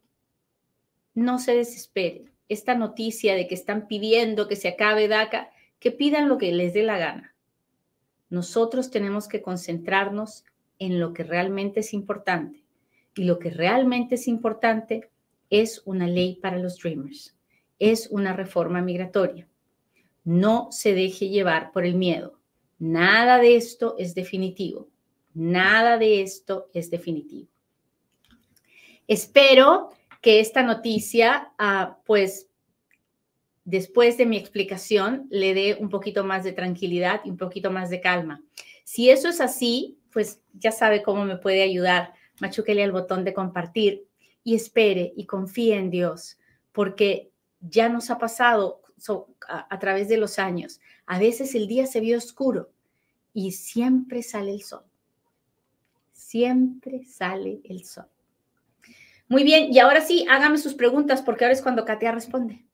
no 1.13 1.39
se 1.39 1.55
desesperen. 1.55 2.31
Esta 2.49 2.75
noticia 2.75 3.35
de 3.35 3.47
que 3.47 3.55
están 3.55 3.87
pidiendo 3.87 4.47
que 4.47 4.55
se 4.55 4.67
acabe 4.67 5.07
DACA, 5.07 5.51
que 5.79 5.91
pidan 5.91 6.27
lo 6.27 6.37
que 6.37 6.51
les 6.51 6.73
dé 6.73 6.83
la 6.83 6.97
gana. 6.97 7.35
Nosotros 8.29 8.91
tenemos 8.91 9.27
que 9.27 9.41
concentrarnos 9.41 10.45
en 10.79 10.99
lo 10.99 11.13
que 11.13 11.23
realmente 11.23 11.79
es 11.79 11.93
importante. 11.93 12.63
Y 13.15 13.23
lo 13.23 13.39
que 13.39 13.49
realmente 13.49 14.15
es 14.15 14.27
importante 14.27 15.09
es 15.49 15.81
una 15.85 16.07
ley 16.07 16.35
para 16.35 16.57
los 16.57 16.75
streamers 16.75 17.35
es 17.81 18.09
una 18.11 18.33
reforma 18.33 18.83
migratoria. 18.83 19.47
No 20.23 20.67
se 20.71 20.93
deje 20.93 21.29
llevar 21.29 21.71
por 21.71 21.83
el 21.83 21.95
miedo. 21.95 22.39
Nada 22.81 23.37
de 23.37 23.57
esto 23.57 23.93
es 23.99 24.15
definitivo. 24.15 24.89
Nada 25.35 25.99
de 25.99 26.23
esto 26.23 26.71
es 26.73 26.89
definitivo. 26.89 27.47
Espero 29.07 29.91
que 30.19 30.39
esta 30.39 30.63
noticia, 30.63 31.53
ah, 31.59 31.99
pues, 32.07 32.49
después 33.65 34.17
de 34.17 34.25
mi 34.25 34.35
explicación, 34.35 35.27
le 35.29 35.53
dé 35.53 35.77
un 35.79 35.89
poquito 35.89 36.23
más 36.23 36.43
de 36.43 36.53
tranquilidad 36.53 37.21
y 37.23 37.29
un 37.29 37.37
poquito 37.37 37.69
más 37.69 37.91
de 37.91 38.01
calma. 38.01 38.41
Si 38.83 39.11
eso 39.11 39.29
es 39.29 39.41
así, 39.41 39.99
pues 40.11 40.41
ya 40.53 40.71
sabe 40.71 41.03
cómo 41.03 41.23
me 41.23 41.37
puede 41.37 41.61
ayudar. 41.61 42.15
Machuquele 42.39 42.83
al 42.83 42.91
botón 42.91 43.23
de 43.23 43.35
compartir 43.35 44.07
y 44.43 44.55
espere 44.55 45.13
y 45.15 45.27
confíe 45.27 45.75
en 45.75 45.91
Dios, 45.91 46.39
porque 46.71 47.29
ya 47.59 47.89
nos 47.89 48.09
ha 48.09 48.17
pasado 48.17 48.81
a, 49.47 49.79
través 49.79 50.07
de 50.09 50.17
los 50.17 50.39
años. 50.39 50.79
A 51.05 51.19
veces 51.19 51.55
el 51.55 51.67
día 51.67 51.85
se 51.85 51.99
vio 51.99 52.17
oscuro 52.17 52.71
y 53.33 53.51
siempre 53.51 54.23
sale 54.23 54.51
el 54.51 54.61
sol. 54.61 54.83
Siempre 56.11 57.03
sale 57.05 57.61
el 57.63 57.85
sol. 57.85 58.07
Muy 59.27 59.43
bien, 59.43 59.71
y 59.71 59.79
ahora 59.79 60.01
sí, 60.01 60.25
hágame 60.29 60.57
sus 60.57 60.73
preguntas 60.73 61.21
porque 61.21 61.45
ahora 61.45 61.53
es 61.53 61.61
cuando 61.61 61.85
Katia 61.85 62.11
responde. 62.11 62.65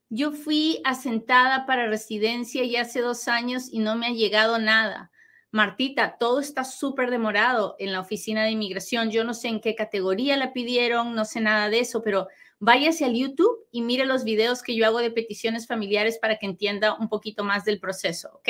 Yo 0.09 0.33
fui 0.33 0.81
asentada 0.85 1.65
para 1.65 1.87
residencia 1.87 2.65
ya 2.65 2.81
hace 2.81 3.03
dos 3.03 3.29
años 3.29 3.69
y 3.71 3.79
no 3.79 3.95
me 3.95 4.07
ha 4.09 4.11
llegado 4.11 4.59
nada. 4.59 5.13
Martita, 5.51 6.17
todo 6.19 6.41
está 6.41 6.63
súper 6.65 7.11
demorado 7.11 7.75
en 7.79 7.93
la 7.93 8.01
oficina 8.01 8.45
de 8.45 8.51
inmigración. 8.51 9.11
Yo 9.11 9.25
no 9.25 9.33
sé 9.33 9.49
en 9.49 9.61
qué 9.61 9.75
categoría 9.75 10.37
la 10.37 10.53
pidieron, 10.53 11.15
no 11.15 11.25
sé 11.25 11.41
nada 11.41 11.71
de 11.71 11.81
eso, 11.81 12.03
pero 12.03 12.29
váyase 12.59 13.07
al 13.07 13.15
YouTube 13.15 13.67
y 13.71 13.81
mire 13.81 14.05
los 14.05 14.25
videos 14.25 14.63
que 14.63 14.77
yo 14.77 14.85
hago 14.85 14.99
de 14.99 15.11
peticiones 15.11 15.67
familiares 15.67 16.19
para 16.19 16.37
que 16.37 16.45
entienda 16.47 16.95
un 16.95 17.09
poquito 17.09 17.45
más 17.45 17.65
del 17.65 17.81
proceso, 17.81 18.31
¿ok? 18.35 18.49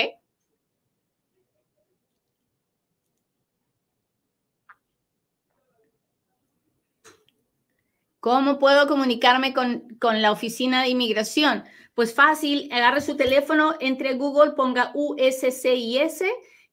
¿Cómo 8.19 8.59
puedo 8.59 8.89
comunicarme 8.89 9.55
con, 9.55 9.97
con 10.01 10.21
la 10.21 10.33
oficina 10.33 10.83
de 10.83 10.89
inmigración? 10.89 11.63
Pues 11.95 12.13
fácil, 12.13 12.69
agarre 12.73 13.01
su 13.01 13.17
teléfono, 13.17 13.77
entre 13.79 14.15
Google, 14.15 14.53
ponga 14.53 14.91
USCIS 14.95 16.25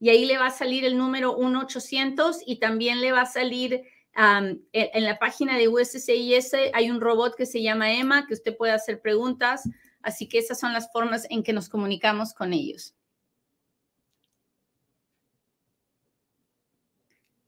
y 0.06 0.10
ahí 0.10 0.26
le 0.26 0.38
va 0.38 0.46
a 0.46 0.52
salir 0.52 0.86
el 0.86 1.00
número 1.00 1.36
1-800 1.36 2.44
y 2.46 2.58
también 2.58 3.02
le 3.02 3.12
va 3.12 3.22
a 3.22 3.26
salir 3.26 3.86
en 4.14 5.04
la 5.04 5.18
página 5.18 5.58
de 5.58 5.68
USCIS 5.68 6.54
hay 6.74 6.92
un 6.92 7.02
robot 7.02 7.36
que 7.36 7.48
se 7.48 7.64
llama 7.64 7.92
Emma, 7.92 8.28
que 8.28 8.36
usted 8.36 8.56
puede 8.56 8.72
hacer 8.72 9.02
preguntas. 9.02 9.68
Así 10.04 10.30
que 10.30 10.38
esas 10.38 10.60
son 10.60 10.74
las 10.74 10.92
formas 10.92 11.26
en 11.32 11.42
que 11.42 11.54
nos 11.54 11.70
comunicamos 11.70 12.36
con 12.36 12.54
ellos. 12.54 12.94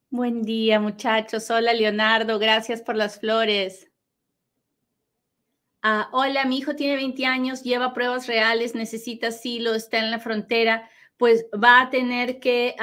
Buen 0.10 0.42
día, 0.42 0.80
muchachos. 0.80 1.52
Hola, 1.52 1.74
Leonardo. 1.74 2.40
Gracias 2.40 2.82
por 2.82 2.96
las 2.96 3.20
flores. 3.20 3.88
Ah, 5.84 6.10
hola, 6.12 6.44
mi 6.46 6.58
hijo 6.58 6.76
tiene 6.76 6.96
20 6.96 7.24
años, 7.28 7.62
lleva 7.62 7.94
pruebas 7.94 8.26
reales, 8.26 8.74
necesita 8.74 9.28
asilo, 9.28 9.76
está 9.76 10.00
en 10.00 10.10
la 10.10 10.18
frontera. 10.18 10.90
Pues 11.18 11.46
va 11.54 11.82
a 11.82 11.90
tener 11.90 12.40
que 12.40 12.76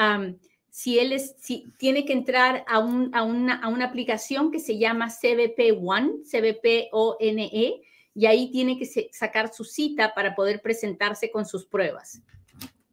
si 0.71 0.99
él 0.99 1.13
es, 1.13 1.37
si 1.39 1.73
tiene 1.79 2.05
que 2.05 2.13
entrar 2.13 2.65
a, 2.67 2.81
un, 2.81 3.15
a, 3.15 3.23
una, 3.23 3.61
a 3.61 3.69
una 3.69 3.85
aplicación 3.85 4.51
que 4.51 4.59
se 4.59 4.77
llama 4.77 5.09
CBP 5.09 5.79
One, 5.81 6.25
CBP 6.25 6.89
O-N-E, 6.91 7.83
y 8.15 8.27
ahí 8.27 8.51
tiene 8.51 8.79
que 8.79 8.87
sacar 9.13 9.53
su 9.53 9.65
cita 9.65 10.15
para 10.15 10.35
poder 10.35 10.63
presentarse 10.63 11.31
con 11.31 11.47
sus 11.47 11.67
pruebas. 11.67 12.23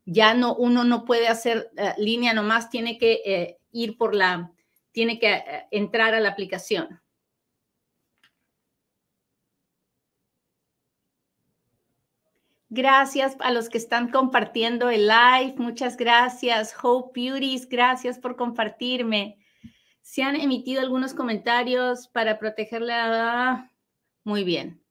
Ya 0.06 0.34
no, 0.34 0.56
uno 0.56 0.84
no 0.84 1.06
puede 1.06 1.28
hacer 1.28 1.72
uh, 1.78 2.00
línea 2.02 2.34
nomás, 2.34 2.70
tiene 2.70 2.98
que 2.98 3.22
eh, 3.26 3.58
ir 3.72 3.98
por 3.98 4.16
la, 4.16 4.52
tiene 4.92 5.20
que 5.20 5.32
uh, 5.32 5.68
entrar 5.70 6.16
a 6.16 6.20
la 6.20 6.30
aplicación. 6.30 7.00
Gracias 12.74 13.36
a 13.42 13.52
los 13.52 13.68
que 13.68 13.78
están 13.78 14.12
compartiendo 14.12 14.90
el 14.90 15.06
live. 15.06 15.56
Muchas 15.58 15.98
gracias. 15.98 16.74
Hope 16.82 17.20
Beauties, 17.20 17.68
gracias 17.68 18.18
por 18.18 18.38
compartirme. 18.38 19.38
Se 20.02 20.24
han 20.24 20.38
emitido 20.38 20.80
algunos 20.80 21.14
comentarios 21.14 22.08
para 22.08 22.40
protegerla. 22.40 23.70
Muy 24.24 24.46
bien. 24.46 24.82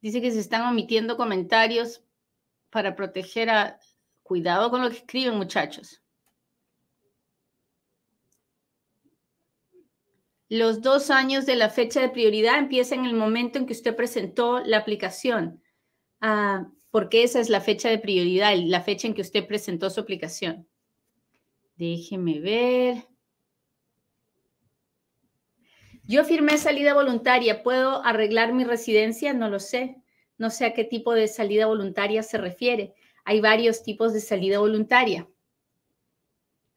Dice 0.00 0.22
que 0.22 0.30
se 0.30 0.38
están 0.38 0.62
omitiendo 0.62 1.16
comentarios 1.16 2.04
para 2.70 2.94
proteger 2.94 3.50
a... 3.50 3.80
Cuidado 4.22 4.70
con 4.70 4.80
lo 4.80 4.90
que 4.90 4.98
escriben, 4.98 5.36
muchachos. 5.36 6.02
Los 10.48 10.82
dos 10.82 11.10
años 11.10 11.46
de 11.46 11.56
la 11.56 11.68
fecha 11.68 12.00
de 12.00 12.10
prioridad 12.10 12.58
empiezan 12.58 13.00
en 13.00 13.06
el 13.06 13.14
momento 13.14 13.58
en 13.58 13.66
que 13.66 13.72
usted 13.72 13.96
presentó 13.96 14.60
la 14.60 14.78
aplicación. 14.78 15.63
Ah, 16.26 16.70
porque 16.90 17.22
esa 17.22 17.38
es 17.38 17.50
la 17.50 17.60
fecha 17.60 17.90
de 17.90 17.98
prioridad, 17.98 18.56
la 18.56 18.80
fecha 18.80 19.06
en 19.06 19.12
que 19.12 19.20
usted 19.20 19.46
presentó 19.46 19.90
su 19.90 20.00
aplicación. 20.00 20.66
Déjeme 21.76 22.40
ver. 22.40 23.04
Yo 26.04 26.24
firmé 26.24 26.56
salida 26.56 26.94
voluntaria. 26.94 27.62
¿Puedo 27.62 28.02
arreglar 28.02 28.54
mi 28.54 28.64
residencia? 28.64 29.34
No 29.34 29.50
lo 29.50 29.60
sé. 29.60 29.96
No 30.38 30.48
sé 30.48 30.64
a 30.64 30.72
qué 30.72 30.84
tipo 30.84 31.12
de 31.12 31.28
salida 31.28 31.66
voluntaria 31.66 32.22
se 32.22 32.38
refiere. 32.38 32.94
Hay 33.26 33.42
varios 33.42 33.82
tipos 33.82 34.14
de 34.14 34.20
salida 34.20 34.60
voluntaria. 34.60 35.28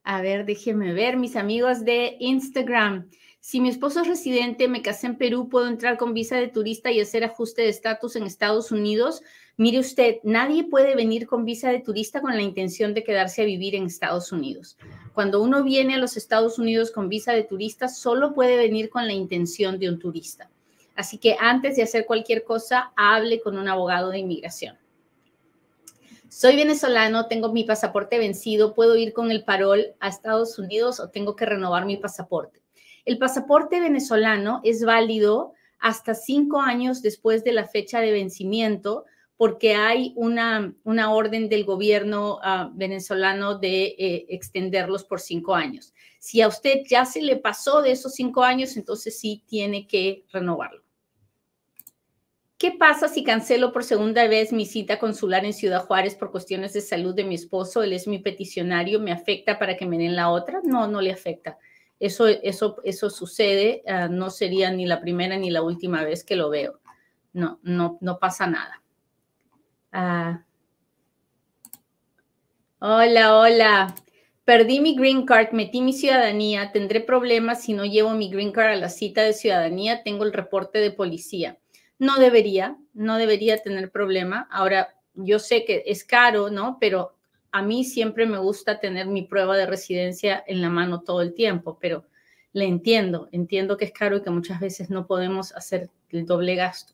A 0.03 0.21
ver, 0.21 0.45
déjeme 0.45 0.91
ver, 0.91 1.15
mis 1.15 1.37
amigos 1.37 1.85
de 1.85 2.17
Instagram. 2.19 3.09
Si 3.49 3.61
mi 3.61 3.69
esposo 3.69 4.01
es 4.01 4.07
residente, 4.09 4.67
me 4.67 4.81
casé 4.81 5.07
en 5.07 5.17
Perú, 5.17 5.47
puedo 5.47 5.67
entrar 5.67 5.97
con 5.97 6.13
visa 6.13 6.35
de 6.35 6.49
turista 6.49 6.91
y 6.91 6.99
hacer 6.99 7.23
ajuste 7.23 7.61
de 7.61 7.69
estatus 7.69 8.17
en 8.17 8.23
Estados 8.23 8.73
Unidos. 8.73 9.21
Mire 9.55 9.79
usted, 9.79 10.17
nadie 10.23 10.65
puede 10.65 10.95
venir 10.95 11.27
con 11.27 11.45
visa 11.45 11.69
de 11.69 11.79
turista 11.79 12.19
con 12.19 12.35
la 12.35 12.41
intención 12.41 12.93
de 12.93 13.05
quedarse 13.05 13.43
a 13.43 13.45
vivir 13.45 13.73
en 13.73 13.85
Estados 13.85 14.33
Unidos. 14.33 14.77
Cuando 15.13 15.41
uno 15.41 15.63
viene 15.63 15.95
a 15.95 15.97
los 15.97 16.17
Estados 16.17 16.59
Unidos 16.59 16.91
con 16.91 17.07
visa 17.07 17.31
de 17.31 17.43
turista, 17.43 17.87
solo 17.87 18.33
puede 18.33 18.57
venir 18.57 18.89
con 18.89 19.07
la 19.07 19.13
intención 19.13 19.79
de 19.79 19.87
un 19.87 19.97
turista. 19.97 20.49
Así 20.97 21.17
que 21.17 21.37
antes 21.39 21.77
de 21.77 21.83
hacer 21.83 22.05
cualquier 22.05 22.43
cosa, 22.43 22.91
hable 22.97 23.39
con 23.39 23.57
un 23.57 23.69
abogado 23.69 24.09
de 24.09 24.19
inmigración. 24.19 24.77
Soy 26.27 26.57
venezolano, 26.57 27.27
tengo 27.27 27.53
mi 27.53 27.63
pasaporte 27.63 28.19
vencido, 28.19 28.73
puedo 28.73 28.97
ir 28.97 29.13
con 29.13 29.31
el 29.31 29.45
parol 29.45 29.95
a 30.01 30.09
Estados 30.09 30.59
Unidos 30.59 30.99
o 30.99 31.07
tengo 31.07 31.37
que 31.37 31.45
renovar 31.45 31.85
mi 31.85 31.95
pasaporte. 31.95 32.66
El 33.07 33.17
pasaporte 33.19 33.79
venezolano 33.79 34.59
es 34.65 34.83
válido 34.83 35.53
hasta 35.79 36.13
cinco 36.13 36.59
años 36.59 37.01
después 37.01 37.41
de 37.45 37.53
la 37.53 37.65
fecha 37.65 38.01
de 38.01 38.11
vencimiento 38.11 39.05
porque 39.37 39.75
hay 39.75 40.11
una, 40.17 40.75
una 40.83 41.13
orden 41.13 41.47
del 41.47 41.63
gobierno 41.63 42.39
ah, 42.43 42.69
venezolano 42.73 43.59
de 43.59 43.95
eh, 43.97 44.25
extenderlos 44.27 45.05
por 45.05 45.21
cinco 45.21 45.55
años. 45.55 45.93
Si 46.19 46.41
a 46.41 46.49
usted 46.49 46.81
ya 46.85 47.05
se 47.05 47.21
le 47.21 47.37
pasó 47.37 47.81
de 47.81 47.91
esos 47.91 48.13
cinco 48.13 48.43
años, 48.43 48.75
entonces 48.75 49.17
sí 49.17 49.41
tiene 49.47 49.87
que 49.87 50.25
renovarlo. 50.33 50.83
¿Qué 52.57 52.71
pasa 52.71 53.07
si 53.07 53.23
cancelo 53.23 53.71
por 53.71 53.85
segunda 53.85 54.27
vez 54.27 54.51
mi 54.51 54.65
cita 54.65 54.99
consular 54.99 55.45
en 55.45 55.53
Ciudad 55.53 55.85
Juárez 55.85 56.15
por 56.15 56.31
cuestiones 56.31 56.73
de 56.73 56.81
salud 56.81 57.15
de 57.15 57.23
mi 57.23 57.35
esposo? 57.35 57.83
Él 57.83 57.93
es 57.93 58.05
mi 58.05 58.19
peticionario, 58.19 58.99
¿me 58.99 59.13
afecta 59.13 59.57
para 59.57 59.77
que 59.77 59.85
me 59.85 59.97
den 59.97 60.17
la 60.17 60.29
otra? 60.29 60.59
No, 60.65 60.87
no 60.87 60.99
le 60.99 61.13
afecta. 61.13 61.57
Eso, 61.99 62.27
eso, 62.27 62.77
eso 62.83 63.09
sucede, 63.09 63.83
ah, 63.87 64.07
no 64.07 64.29
sería 64.29 64.71
ni 64.71 64.85
la 64.85 65.01
primera 65.01 65.37
ni 65.37 65.49
la 65.49 65.63
última 65.63 66.03
vez 66.03 66.23
que 66.23 66.35
lo 66.35 66.49
veo. 66.49 66.79
No, 67.33 67.59
no, 67.63 67.97
no 68.01 68.19
pasa 68.19 68.47
nada. 68.47 68.81
Ah. 69.91 70.43
Hola, 72.79 73.37
hola. 73.37 73.95
Perdí 74.45 74.79
mi 74.79 74.95
green 74.95 75.25
card, 75.25 75.51
metí 75.51 75.81
mi 75.81 75.91
ciudadanía. 75.91 76.71
Tendré 76.71 77.01
problemas 77.01 77.63
si 77.63 77.73
no 77.73 77.83
llevo 77.83 78.11
mi 78.11 78.29
green 78.29 78.51
card 78.51 78.73
a 78.73 78.75
la 78.75 78.89
cita 78.89 79.23
de 79.23 79.33
ciudadanía. 79.33 80.03
Tengo 80.03 80.23
el 80.23 80.33
reporte 80.33 80.79
de 80.79 80.91
policía. 80.91 81.57
No 81.99 82.17
debería, 82.17 82.77
no 82.93 83.17
debería 83.17 83.57
tener 83.57 83.91
problema. 83.91 84.47
Ahora, 84.51 84.95
yo 85.15 85.39
sé 85.39 85.65
que 85.65 85.83
es 85.87 86.05
caro, 86.05 86.49
¿no? 86.49 86.77
Pero 86.79 87.16
a 87.57 87.63
mí 87.63 87.83
siempre 87.83 88.27
me 88.27 88.37
gusta 88.37 88.79
tener 88.79 89.07
mi 89.07 89.23
prueba 89.23 89.57
de 89.57 89.65
residencia 89.65 90.43
en 90.45 90.61
la 90.61 90.69
mano 90.69 91.01
todo 91.01 91.23
el 91.23 91.33
tiempo, 91.33 91.79
pero 91.81 92.05
le 92.53 92.65
entiendo, 92.65 93.29
entiendo 93.31 93.77
que 93.77 93.85
es 93.85 93.91
caro 93.91 94.17
y 94.17 94.21
que 94.21 94.29
muchas 94.29 94.59
veces 94.59 94.91
no 94.91 95.07
podemos 95.07 95.53
hacer 95.53 95.89
el 96.09 96.27
doble 96.27 96.53
gasto. 96.53 96.93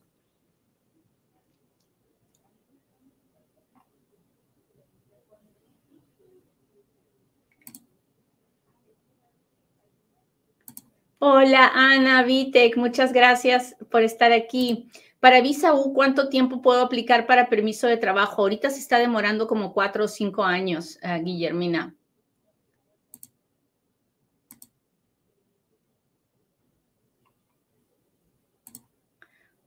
Hola 11.19 11.71
Ana 11.73 12.23
Vitek, 12.23 12.77
muchas 12.77 13.11
gracias 13.11 13.75
por 13.91 14.03
estar 14.03 14.31
aquí. 14.31 14.89
Para 15.23 15.39
Visa 15.39 15.73
U, 15.73 15.93
¿cuánto 15.93 16.27
tiempo 16.27 16.61
puedo 16.61 16.81
aplicar 16.81 17.25
para 17.25 17.47
permiso 17.47 17.87
de 17.87 17.95
trabajo? 17.95 18.41
Ahorita 18.41 18.69
se 18.69 18.79
está 18.79 18.99
demorando 18.99 19.47
como 19.47 19.71
cuatro 19.71 20.03
o 20.03 20.07
cinco 20.09 20.43
años, 20.43 20.99
uh, 21.01 21.23
Guillermina. 21.23 21.95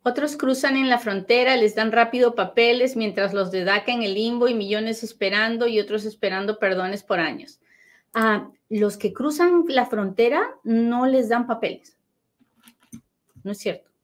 Otros 0.03 0.37
cruzan 0.37 0.77
en 0.77 0.91
la 0.91 0.99
frontera, 0.99 1.57
les 1.57 1.75
dan 1.75 1.91
rápido 1.91 2.35
papeles, 2.35 2.95
mientras 2.95 3.33
los 3.33 3.51
de 3.51 3.65
DACA 3.65 3.93
en 3.93 4.03
el 4.03 4.13
limbo 4.13 4.49
y 4.49 4.55
millones 4.55 5.03
esperando 5.03 5.67
y 5.67 5.81
otros 5.81 6.05
esperando 6.05 6.59
perdones 6.59 7.03
por 7.03 7.19
años. 7.19 7.61
A 8.13 8.51
los 8.69 8.99
que 8.99 9.15
cruzan 9.15 9.65
la 9.69 9.87
frontera 9.87 10.51
no 10.65 11.07
les 11.07 11.31
dan 11.31 11.47
papeles. 11.47 11.97
No 13.43 13.53
es 13.53 13.59
cierto. 13.59 13.96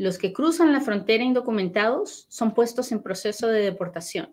Los 0.00 0.16
que 0.16 0.32
cruzan 0.32 0.72
la 0.72 0.80
frontera 0.80 1.22
indocumentados 1.22 2.24
son 2.30 2.54
puestos 2.54 2.90
en 2.90 3.02
proceso 3.02 3.48
de 3.48 3.60
deportación. 3.60 4.32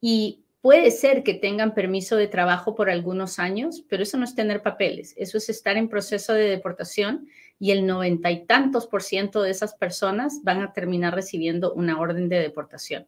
Y 0.00 0.40
puede 0.62 0.90
ser 0.90 1.22
que 1.22 1.34
tengan 1.34 1.74
permiso 1.74 2.16
de 2.16 2.28
trabajo 2.28 2.74
por 2.74 2.88
algunos 2.88 3.38
años, 3.38 3.84
pero 3.90 4.04
eso 4.04 4.16
no 4.16 4.24
es 4.24 4.34
tener 4.34 4.62
papeles, 4.62 5.12
eso 5.18 5.36
es 5.36 5.50
estar 5.50 5.76
en 5.76 5.90
proceso 5.90 6.32
de 6.32 6.44
deportación 6.44 7.28
y 7.58 7.72
el 7.72 7.86
noventa 7.86 8.30
y 8.30 8.46
tantos 8.46 8.86
por 8.86 9.02
ciento 9.02 9.42
de 9.42 9.50
esas 9.50 9.74
personas 9.74 10.40
van 10.44 10.62
a 10.62 10.72
terminar 10.72 11.14
recibiendo 11.14 11.74
una 11.74 12.00
orden 12.00 12.30
de 12.30 12.38
deportación. 12.38 13.06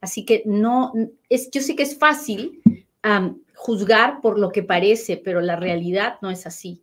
Así 0.00 0.24
que 0.24 0.42
no, 0.44 0.92
es, 1.28 1.52
yo 1.52 1.60
sé 1.60 1.76
que 1.76 1.84
es 1.84 1.96
fácil 1.96 2.60
juzgar 3.54 4.20
por 4.20 4.40
lo 4.40 4.50
que 4.50 4.64
parece, 4.64 5.18
pero 5.18 5.40
la 5.40 5.54
realidad 5.54 6.18
no 6.20 6.32
es 6.32 6.48
así. 6.48 6.82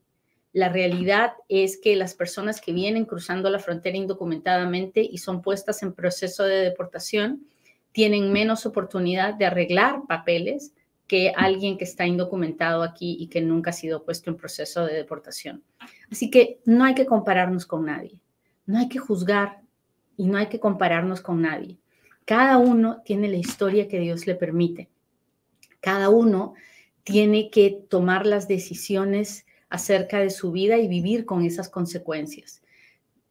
La 0.59 0.67
realidad 0.67 1.35
es 1.47 1.77
que 1.77 1.95
las 1.95 2.15
personas 2.15 2.59
que 2.59 2.73
vienen 2.73 3.05
cruzando 3.05 3.49
la 3.49 3.59
frontera 3.59 3.95
indocumentadamente 3.95 4.99
y 5.01 5.19
son 5.19 5.41
puestas 5.41 5.83
en 5.83 5.93
proceso 5.93 6.43
de 6.43 6.57
deportación 6.57 7.47
tienen 7.93 8.33
menos 8.33 8.65
oportunidad 8.65 9.35
de 9.35 9.45
arreglar 9.45 10.01
papeles 10.05 10.73
que 11.07 11.31
alguien 11.33 11.77
que 11.77 11.85
está 11.85 12.05
indocumentado 12.05 12.83
aquí 12.83 13.15
y 13.21 13.27
que 13.27 13.39
nunca 13.39 13.69
ha 13.69 13.73
sido 13.73 14.03
puesto 14.03 14.31
en 14.31 14.35
proceso 14.35 14.85
de 14.85 14.95
deportación. 14.95 15.63
Así 16.11 16.29
que 16.29 16.59
no 16.65 16.83
hay 16.83 16.93
que 16.93 17.05
compararnos 17.05 17.65
con 17.65 17.85
nadie, 17.85 18.19
no 18.65 18.79
hay 18.79 18.89
que 18.89 18.99
juzgar 18.99 19.61
y 20.17 20.25
no 20.25 20.37
hay 20.37 20.47
que 20.47 20.59
compararnos 20.59 21.21
con 21.21 21.41
nadie. 21.41 21.77
Cada 22.25 22.57
uno 22.57 23.01
tiene 23.05 23.29
la 23.29 23.37
historia 23.37 23.87
que 23.87 24.01
Dios 24.01 24.27
le 24.27 24.35
permite. 24.35 24.89
Cada 25.79 26.09
uno 26.09 26.53
tiene 27.03 27.49
que 27.49 27.81
tomar 27.87 28.25
las 28.25 28.49
decisiones 28.49 29.45
acerca 29.69 30.19
de 30.19 30.29
su 30.29 30.51
vida 30.51 30.77
y 30.77 30.87
vivir 30.87 31.25
con 31.25 31.43
esas 31.43 31.69
consecuencias. 31.69 32.61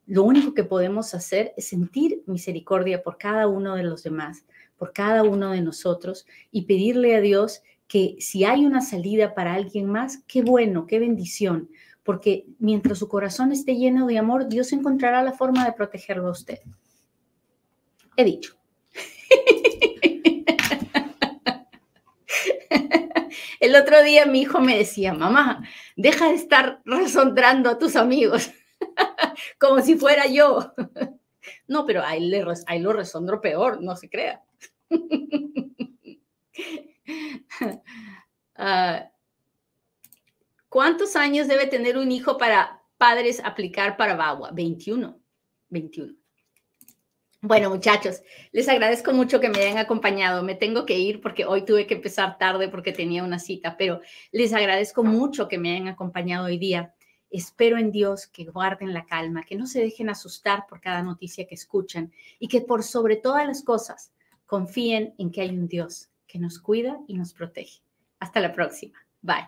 Lo 0.06 0.22
único 0.22 0.54
que 0.54 0.64
podemos 0.64 1.12
hacer 1.14 1.52
es 1.56 1.68
sentir 1.68 2.22
misericordia 2.26 3.02
por 3.02 3.18
cada 3.18 3.46
uno 3.46 3.76
de 3.76 3.82
los 3.82 4.02
demás, 4.02 4.44
por 4.78 4.92
cada 4.92 5.22
uno 5.22 5.50
de 5.50 5.60
nosotros 5.60 6.26
y 6.50 6.62
pedirle 6.62 7.14
a 7.16 7.20
Dios 7.20 7.62
que 7.88 8.16
si 8.20 8.44
hay 8.44 8.64
una 8.64 8.80
salida 8.80 9.34
para 9.34 9.54
alguien 9.54 9.86
más, 9.86 10.22
qué 10.26 10.42
bueno, 10.42 10.86
qué 10.86 10.98
bendición, 10.98 11.68
porque 12.04 12.46
mientras 12.58 12.98
su 12.98 13.08
corazón 13.08 13.52
esté 13.52 13.76
lleno 13.76 14.06
de 14.06 14.18
amor, 14.18 14.48
Dios 14.48 14.72
encontrará 14.72 15.22
la 15.22 15.32
forma 15.32 15.64
de 15.64 15.72
protegerlo 15.72 16.28
a 16.28 16.32
usted. 16.32 16.60
He 18.16 18.24
dicho. 18.24 18.57
El 23.60 23.76
otro 23.76 24.02
día 24.02 24.26
mi 24.26 24.42
hijo 24.42 24.60
me 24.60 24.76
decía, 24.76 25.12
mamá, 25.12 25.66
deja 25.96 26.28
de 26.28 26.34
estar 26.34 26.80
resondrando 26.84 27.70
a 27.70 27.78
tus 27.78 27.96
amigos, 27.96 28.50
como 29.58 29.80
si 29.80 29.96
fuera 29.96 30.26
yo. 30.26 30.72
No, 31.66 31.86
pero 31.86 32.02
ahí, 32.04 32.20
le, 32.28 32.44
lo 32.44 32.92
resondro 32.92 33.40
peor, 33.40 33.80
no 33.80 33.96
se 33.96 34.10
crea. 34.10 34.42
Ah, 38.54 39.10
¿Cuántos 40.68 41.16
años 41.16 41.48
debe 41.48 41.66
tener 41.66 41.96
un 41.96 42.12
hijo 42.12 42.36
para 42.36 42.82
padres 42.98 43.40
aplicar 43.42 43.96
para 43.96 44.16
VAWA? 44.16 44.50
21. 44.50 45.18
21. 45.70 46.14
Bueno, 47.40 47.70
muchachos, 47.70 48.22
les 48.50 48.68
agradezco 48.68 49.12
mucho 49.12 49.38
que 49.38 49.48
me 49.48 49.60
hayan 49.60 49.78
acompañado. 49.78 50.42
Me 50.42 50.56
tengo 50.56 50.84
que 50.84 50.98
ir 50.98 51.20
porque 51.20 51.44
hoy 51.44 51.64
tuve 51.64 51.86
que 51.86 51.94
empezar 51.94 52.36
tarde 52.36 52.68
porque 52.68 52.92
tenía 52.92 53.22
una 53.22 53.38
cita, 53.38 53.76
pero 53.76 54.00
les 54.32 54.52
agradezco 54.52 55.04
mucho 55.04 55.46
que 55.46 55.56
me 55.56 55.70
hayan 55.70 55.86
acompañado 55.86 56.46
hoy 56.46 56.58
día. 56.58 56.94
Espero 57.30 57.78
en 57.78 57.92
Dios 57.92 58.26
que 58.26 58.44
guarden 58.44 58.92
la 58.92 59.06
calma, 59.06 59.44
que 59.44 59.54
no 59.54 59.66
se 59.66 59.80
dejen 59.80 60.10
asustar 60.10 60.66
por 60.66 60.80
cada 60.80 61.02
noticia 61.02 61.46
que 61.46 61.54
escuchan 61.54 62.12
y 62.40 62.48
que 62.48 62.60
por 62.60 62.82
sobre 62.82 63.16
todas 63.16 63.46
las 63.46 63.62
cosas 63.62 64.12
confíen 64.44 65.14
en 65.18 65.30
que 65.30 65.42
hay 65.42 65.50
un 65.50 65.68
Dios 65.68 66.08
que 66.26 66.40
nos 66.40 66.58
cuida 66.58 66.98
y 67.06 67.14
nos 67.14 67.34
protege. 67.34 67.82
Hasta 68.18 68.40
la 68.40 68.52
próxima. 68.52 68.98
Bye. 69.22 69.46